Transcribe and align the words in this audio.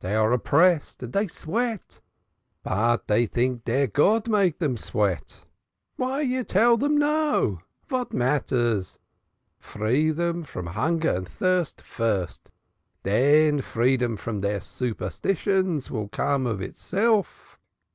Dey 0.00 0.14
are 0.14 0.30
oppressed, 0.30 1.10
dey 1.10 1.26
sweat 1.26 2.02
but 2.62 3.06
dey 3.06 3.26
tink 3.26 3.64
deir 3.64 3.86
God 3.86 4.28
make 4.28 4.58
dem 4.58 4.76
sweat. 4.76 5.46
Why 5.96 6.20
you 6.20 6.44
tell 6.44 6.76
dem, 6.76 6.98
no? 6.98 7.60
Vat 7.88 8.10
mattairs? 8.12 8.98
Free 9.58 10.12
dem 10.12 10.42
from 10.44 10.66
hunger 10.66 11.12
and 11.14 11.30
tirst 11.38 11.80
first, 11.80 12.50
den 13.04 13.62
freedom 13.62 14.18
from 14.18 14.42
deir 14.42 14.60
fool 14.60 14.66
superstitions 14.88 15.88
vill 15.88 16.08
come 16.08 16.44
of 16.46 16.60
itself. 16.60 17.58